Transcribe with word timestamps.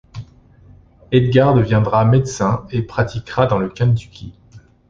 Edgar 1.11 1.53
deviendra 1.53 2.03
médecin 2.05 2.65
et 2.71 2.81
pratiquera 2.81 3.45
dans 3.45 3.59
le 3.59 3.69
Kentucky. 3.69 4.33